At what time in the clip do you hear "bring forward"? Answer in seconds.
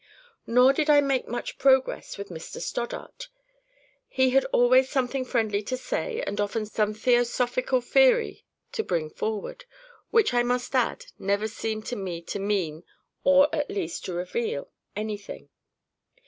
8.83-9.65